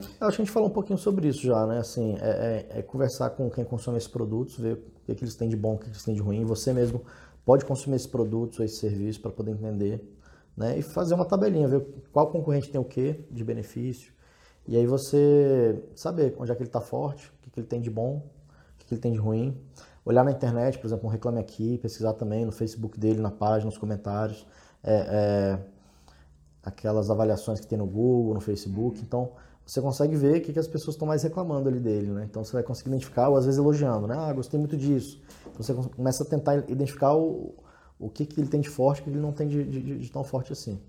[0.00, 1.78] Acho que a gente falou um pouquinho sobre isso já, né?
[1.78, 5.48] Assim, é, é, é conversar com quem consome esses produtos, ver o que, eles têm
[5.48, 6.44] de bom, o que eles têm de ruim.
[6.44, 7.02] Você mesmo
[7.44, 10.00] pode consumir esses produtos ou esses serviços para poder entender,
[10.56, 10.78] né?
[10.78, 14.12] E fazer uma tabelinha, ver qual concorrente tem o que de benefício.
[14.68, 17.80] E aí você saber onde é que ele está forte, o que, que ele tem
[17.80, 19.60] de bom, o que, que ele tem de ruim.
[20.04, 23.64] Olhar na internet, por exemplo, um Reclame Aqui, pesquisar também no Facebook dele, na página,
[23.64, 24.46] nos comentários.
[24.80, 25.58] É, é,
[26.68, 29.00] aquelas avaliações que tem no Google, no Facebook.
[29.02, 29.32] Então,
[29.68, 32.26] você consegue ver o que, que as pessoas estão mais reclamando ali dele, né?
[32.28, 34.16] Então você vai conseguir identificar, ou às vezes elogiando, né?
[34.16, 35.20] Ah, gostei muito disso.
[35.42, 37.54] Então você começa a tentar identificar o,
[37.98, 39.98] o que, que ele tem de forte e o que ele não tem de, de,
[39.98, 40.80] de tão forte assim.